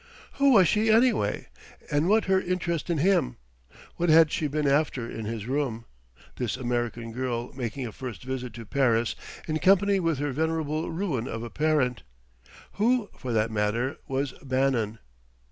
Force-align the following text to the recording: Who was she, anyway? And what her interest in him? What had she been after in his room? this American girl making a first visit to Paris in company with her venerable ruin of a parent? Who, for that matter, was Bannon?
Who 0.39 0.53
was 0.53 0.67
she, 0.67 0.89
anyway? 0.89 1.45
And 1.91 2.09
what 2.09 2.25
her 2.25 2.41
interest 2.41 2.89
in 2.89 2.97
him? 2.97 3.37
What 3.97 4.09
had 4.09 4.31
she 4.31 4.47
been 4.47 4.65
after 4.67 5.07
in 5.07 5.25
his 5.25 5.45
room? 5.45 5.85
this 6.37 6.57
American 6.57 7.11
girl 7.11 7.53
making 7.53 7.85
a 7.85 7.91
first 7.91 8.23
visit 8.23 8.51
to 8.55 8.65
Paris 8.65 9.13
in 9.47 9.59
company 9.59 9.99
with 9.99 10.17
her 10.17 10.31
venerable 10.31 10.89
ruin 10.89 11.27
of 11.27 11.43
a 11.43 11.51
parent? 11.51 12.01
Who, 12.81 13.11
for 13.15 13.31
that 13.33 13.51
matter, 13.51 13.97
was 14.07 14.31
Bannon? 14.41 14.97